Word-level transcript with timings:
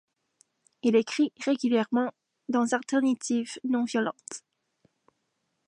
Il 0.81 0.95
écrit 0.95 1.31
régulièrement 1.45 2.11
dans 2.49 2.65
Alternatives 2.73 3.59
non-violentes. 3.63 4.43